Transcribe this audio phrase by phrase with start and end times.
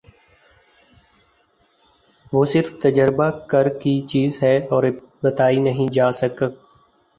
[2.33, 4.83] وہ صرف تجربہ کر کی چیز ہے اور
[5.23, 6.43] بتائی نہیں جاسک